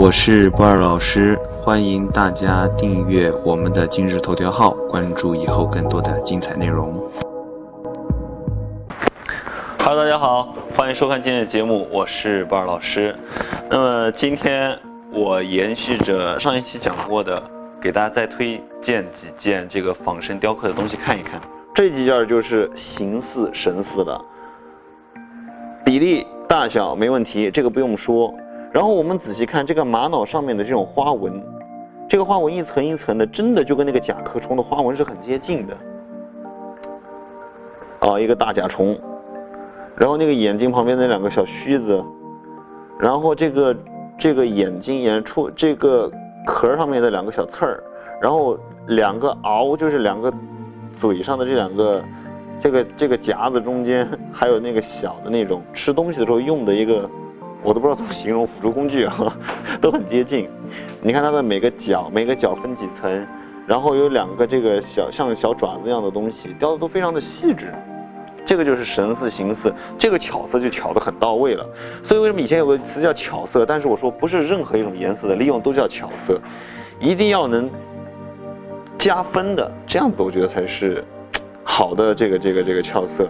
[0.00, 7.06] 我是波尔老师，欢迎大家订阅我们的今日头条号，关注以后更多的精彩内容。
[9.84, 13.14] Hello，大家好，欢迎收看今天的节目，我是波尔老师。
[13.68, 14.74] 那么今天
[15.12, 17.42] 我延续着上一期讲过的，
[17.78, 21.38] 给大家再推荐几件这个仿生雕刻的东西看一看。
[21.74, 24.18] 这几件就是形似神似的，
[25.84, 28.32] 比例大小没问题，这个不用说。
[28.72, 31.42] 然后我们仔细看这个玛瑙上面的这种花纹，
[32.08, 35.76] 这个花纹一层一层的，真的就跟那个甲壳虫的花纹是很接近的。
[37.98, 38.96] 啊，一个大甲虫，
[39.96, 42.00] 然后那个眼睛旁边那两个小须子，
[42.96, 43.76] 然后这个
[44.16, 46.08] 这个眼睛眼出这个
[46.46, 47.82] 壳上面的两个小刺儿，
[48.22, 50.32] 然后两个螯就是两个
[50.96, 52.04] 嘴上的这两个
[52.60, 57.10] 这个这个夹子中间还有那个小的那种吃东西的时候用的一个。
[57.62, 59.36] 我都不知道怎么形容辅助工具啊，
[59.80, 60.48] 都很接近。
[61.02, 63.26] 你看它的每个角，每个角分几层，
[63.66, 67.72] 然后有两个这个小像小爪子一样的东西，雕的都非常的细致。
[68.46, 71.64] 这个就是神似形似，这个巧色就巧得很到位了。
[72.02, 73.64] 所以为什么以前有个词叫巧色？
[73.64, 76.40] 但是我说不是任何一种颜色的利用都叫巧色，
[76.98, 77.70] 一定要能
[78.98, 81.04] 加分的，这样子我觉得才是
[81.62, 83.24] 好的这个这个这个俏色。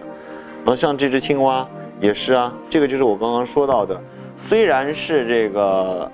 [0.64, 1.68] 然后像这只青蛙
[2.00, 4.00] 也是啊，这个就是我刚刚说到的。
[4.48, 6.10] 虽然是这个，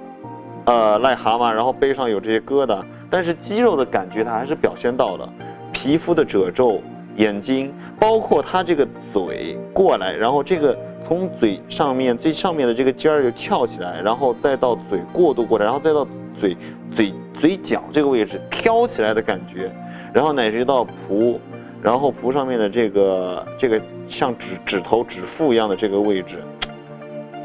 [0.66, 5.28] 呃，癞蛤蟆，然后背上有这些疙瘩，但是肌肉的感觉它还是表现到了，
[5.72, 6.80] 皮肤的褶皱、
[7.16, 16.06] 眼睛，包括它这个嘴过来，然后这个从嘴上面最上面的这个尖儿就翘起来，然后再到嘴过渡过来，然后再到
[16.38, 16.56] 嘴
[16.94, 19.70] 嘴嘴角这个位置挑起来的感觉，
[20.12, 21.38] 然后乃至到蹼，
[21.80, 26.42] 然后蹼上面的这个这个像指指头指腹一样的这个位置。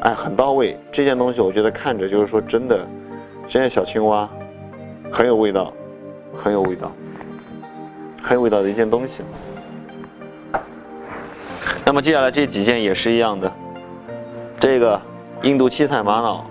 [0.01, 0.79] 哎，很到位。
[0.91, 2.87] 这件东西我觉得看着就是说真的，
[3.47, 4.27] 这件小青蛙
[5.11, 5.71] 很有味道，
[6.33, 6.91] 很有味道，
[8.21, 9.23] 很有味道的一件东西。
[11.85, 13.51] 那么接下来这几件也是一样的，
[14.59, 14.99] 这个
[15.43, 16.45] 印度七彩玛瑙，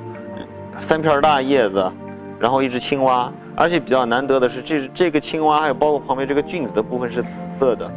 [0.78, 1.90] 三片大叶子，
[2.38, 7.28] 然后一只青蛙，而且比较难得的是，这这个青蛙还有包括旁边这个菌子的部分是紫
[7.58, 7.90] 色的。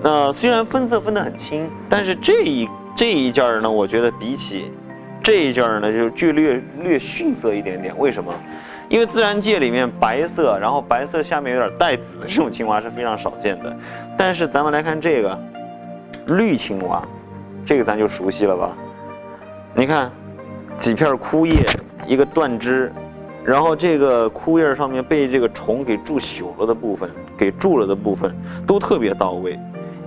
[0.00, 2.68] 那虽然分色分得很清，但是这一。
[2.98, 4.72] 这一件儿呢，我觉得比起
[5.22, 7.96] 这一件儿呢，就就略略逊色一点点。
[7.96, 8.34] 为什么？
[8.88, 13.72] 因为自然界里面白色，然后白色下面有点带紫的这种青蛙是非常少见的。
[14.18, 15.38] 但是咱们来看这个
[16.26, 17.00] 绿青蛙，
[17.64, 18.76] 这个咱就熟悉了吧？
[19.76, 20.10] 你看
[20.80, 21.64] 几片枯叶，
[22.04, 22.90] 一个断枝，
[23.44, 27.08] 然后这个枯叶上面被这个虫给蛀朽了的部分，
[27.38, 28.34] 给蛀了的部分
[28.66, 29.56] 都特别到位。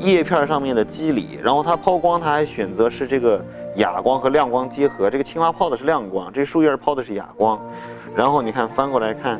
[0.01, 3.43] 叶片上面的肌理，然后它抛光，它还选择是这个
[3.75, 5.09] 哑光和亮光结合。
[5.09, 7.59] 这个青蛙抛的是亮光，这树叶抛的是哑光。
[8.15, 9.39] 然后你看翻过来看，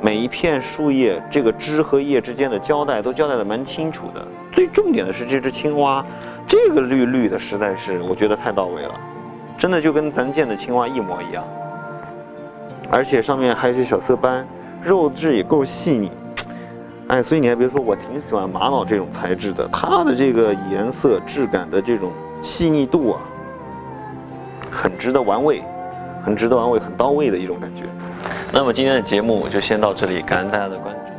[0.00, 4.24] 每一片树叶这个枝和叶之间的交代都交代的蛮清楚的。
[4.52, 6.04] 最重点的是这只青蛙，
[6.46, 8.94] 这个绿绿的实在是我觉得太到位了，
[9.58, 11.44] 真的就跟咱见的青蛙一模一样。
[12.90, 14.46] 而且上面还有些小色斑，
[14.82, 16.10] 肉质也够细腻。
[17.12, 23.20] 哎，所以你还别说，我挺喜欢玛瑙这种材质的，它的这个颜色质感的这种细腻度啊，
[24.70, 25.62] 很值得玩味，
[26.24, 27.82] 很值得玩味，很到位的一种感觉。
[28.50, 31.11] 那么今天的节目就先到这里，感恩大家的关注。